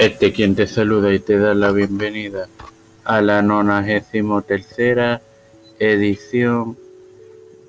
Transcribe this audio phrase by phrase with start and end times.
[0.00, 2.48] Este quien te saluda y te da la bienvenida
[3.04, 5.20] a la 93 tercera
[5.78, 6.78] edición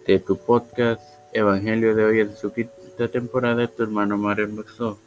[0.07, 4.97] de tu podcast Evangelio de hoy en su quinta temporada de tu hermano Mario Maxo.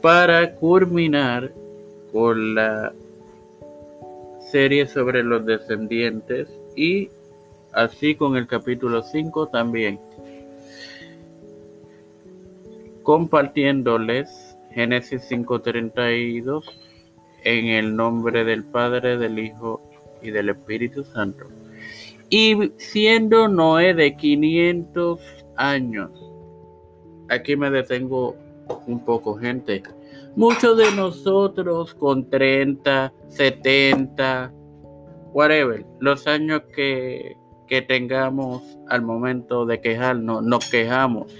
[0.00, 1.50] Para culminar
[2.12, 2.92] con la
[4.52, 7.10] serie sobre los descendientes y
[7.72, 9.98] así con el capítulo 5 también
[13.02, 14.43] compartiéndoles
[14.74, 16.64] Génesis 5:32,
[17.44, 19.80] en el nombre del Padre, del Hijo
[20.22, 21.44] y del Espíritu Santo.
[22.28, 25.20] Y siendo Noé de 500
[25.56, 26.10] años,
[27.28, 28.34] aquí me detengo
[28.86, 29.82] un poco, gente.
[30.34, 34.52] Muchos de nosotros con 30, 70,
[35.32, 37.36] whatever, los años que,
[37.68, 41.32] que tengamos al momento de quejarnos, nos quejamos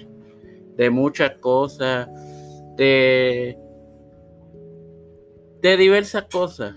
[0.76, 2.08] de muchas cosas,
[2.76, 3.56] de,
[5.62, 6.74] diversas cosas.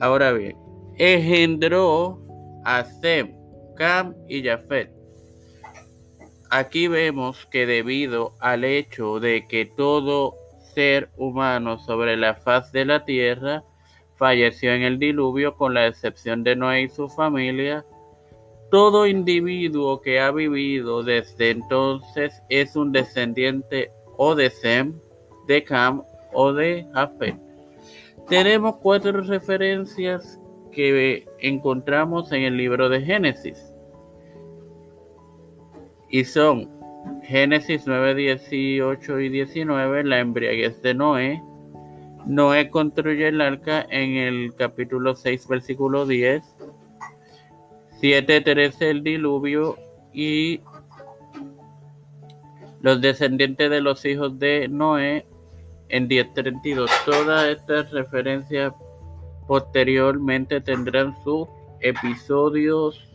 [0.00, 0.56] Ahora bien,
[0.96, 2.20] engendró
[2.64, 3.36] a Sem,
[3.76, 4.90] Cam y Jafet.
[6.50, 10.34] Aquí vemos que debido al hecho de que todo
[10.74, 13.62] ser humano sobre la faz de la tierra
[14.16, 17.84] falleció en el diluvio con la excepción de Noé y su familia,
[18.70, 24.94] todo individuo que ha vivido desde entonces es un descendiente o de Sem,
[25.46, 27.36] de Cam o de Jafet.
[28.28, 30.38] Tenemos cuatro referencias
[30.70, 33.58] que encontramos en el libro de Génesis.
[36.08, 36.68] Y son
[37.24, 41.42] Génesis 9, 18 y 19, la embriaguez de Noé.
[42.26, 46.42] Noé construye el arca en el capítulo 6, versículo 10.
[48.00, 49.76] 7.13 el diluvio
[50.12, 50.60] y
[52.80, 55.26] los descendientes de los hijos de Noé
[55.88, 56.88] en 10.32.
[57.04, 58.72] Todas estas referencias
[59.46, 61.48] posteriormente tendrán sus
[61.80, 63.06] episodios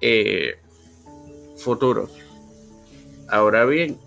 [0.00, 0.56] eh,
[1.58, 2.12] futuros.
[3.28, 3.98] Ahora bien,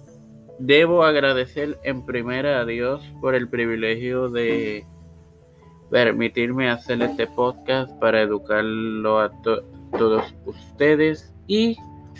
[0.59, 4.85] debo agradecer en primera a Dios por el privilegio de
[5.89, 11.77] permitirme hacer este podcast para educarlo a todos ustedes y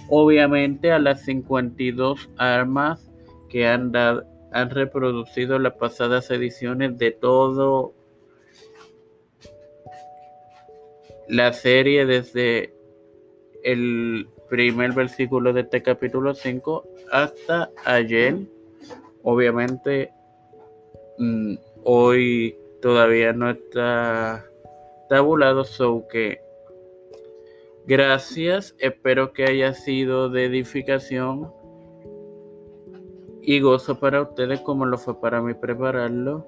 [0.10, 3.12] obviamente a las 52 armas
[3.50, 7.94] que han, han reproducido las pasadas ediciones de todo
[11.30, 12.74] la serie desde
[13.64, 18.36] el primer versículo de este capítulo 5 hasta ayer.
[19.22, 20.12] Obviamente,
[21.20, 24.46] mm, hoy todavía no está
[25.10, 26.40] tabulado, so que
[27.86, 31.52] gracias, espero que haya sido de edificación
[33.42, 36.46] y gozo para ustedes como lo fue para mí prepararlo.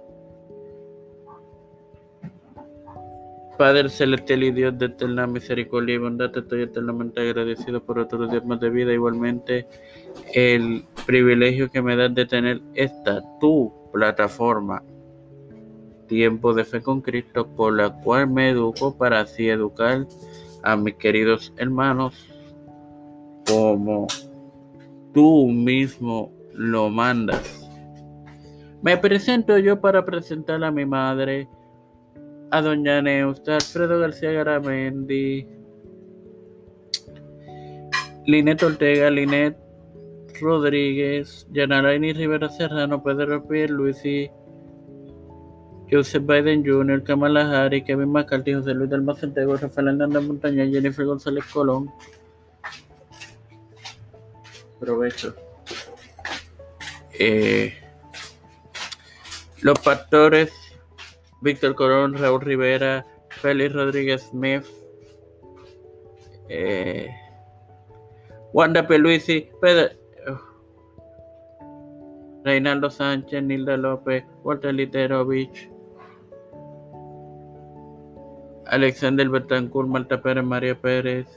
[3.58, 8.44] Padre celestial y Dios de eterna misericordia y bondad, estoy eternamente agradecido por otros días
[8.44, 8.92] más de vida.
[8.92, 9.68] Igualmente,
[10.34, 14.84] el privilegio que me das de tener esta tu plataforma
[16.12, 20.06] tiempo de fe con Cristo, por la cual me educo para así educar
[20.62, 22.28] a mis queridos hermanos
[23.48, 24.08] como
[25.14, 27.66] tú mismo lo mandas.
[28.82, 31.48] Me presento yo para presentar a mi madre,
[32.52, 35.48] a doña Neusta, Alfredo García Garamendi,
[38.26, 39.58] Linet Ortega, Linet
[40.42, 44.30] Rodríguez, Yanaraini Rivera Serrano, Pedro Luisi
[45.92, 51.06] Joseph Biden Jr., Kamala Harris, Kevin McCarthy, José Luis del Macentego, Rafael Hernández Montaña, Jennifer
[51.06, 51.92] González Colón.
[54.80, 55.36] Provecho.
[57.20, 57.74] Eh,
[59.62, 60.52] los pastores
[61.42, 64.64] Víctor Colón, Raúl Rivera, Félix Rodríguez Smith,
[66.50, 67.10] eh,
[68.54, 69.90] Wanda Peluisi, Pedro,
[72.44, 75.71] Reinaldo Sánchez, Nilda López, Walter Literovich,
[78.68, 81.28] Alexander Betancourt, Marta Pérez, María Pérez.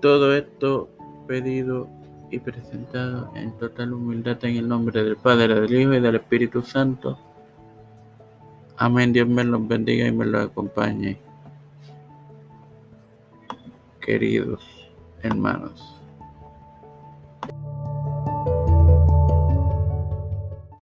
[0.00, 0.88] Todo esto
[1.26, 1.88] pedido
[2.30, 6.62] y presentado en total humildad en el nombre del Padre, del Hijo y del Espíritu
[6.62, 7.18] Santo.
[8.76, 9.12] Amén.
[9.12, 11.18] Dios me los bendiga y me los acompañe.
[14.00, 14.62] Queridos
[15.22, 16.01] hermanos.